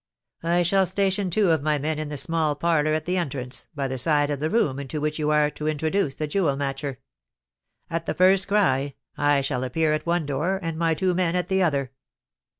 "I 0.41 0.63
shall 0.63 0.87
station 0.87 1.29
two 1.29 1.51
of 1.51 1.61
my 1.61 1.77
men 1.77 1.99
in 1.99 2.09
the 2.09 2.17
small 2.17 2.55
parlour 2.55 2.93
at 2.95 3.05
the 3.05 3.17
entrance, 3.17 3.67
by 3.75 3.87
the 3.87 3.99
side 3.99 4.31
of 4.31 4.39
the 4.39 4.49
room 4.49 4.79
into 4.79 4.99
which 4.99 5.19
you 5.19 5.29
are 5.29 5.51
to 5.51 5.67
introduce 5.67 6.15
the 6.15 6.25
jewel 6.25 6.55
matcher. 6.57 6.97
At 7.87 8.07
the 8.07 8.15
first 8.15 8.47
cry, 8.47 8.95
I 9.15 9.41
shall 9.41 9.63
appear 9.63 9.93
at 9.93 10.07
one 10.07 10.25
door, 10.25 10.59
and 10.63 10.75
my 10.75 10.95
two 10.95 11.13
men 11.13 11.35
at 11.35 11.49
the 11.49 11.61
other." 11.61 11.91